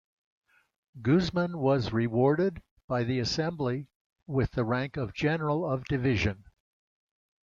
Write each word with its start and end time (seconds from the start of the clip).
Guzman 1.03 1.59
was 1.59 1.93
rewarded 1.93 2.63
by 2.87 3.03
the 3.03 3.19
Assembly 3.19 3.85
with 4.25 4.53
the 4.53 4.63
rank 4.65 4.97
of 4.97 5.13
general 5.13 5.63
of 5.63 5.85
division. 5.85 6.45